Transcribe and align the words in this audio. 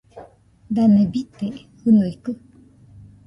Dane 0.75 1.01
bite 1.11 1.47
jɨnuikɨ? 1.81 2.31